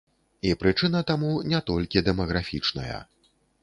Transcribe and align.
І 0.49 0.53
прычына 0.63 1.03
таму 1.13 1.31
не 1.53 1.63
толькі 1.71 2.05
дэмаграфічная. 2.11 3.01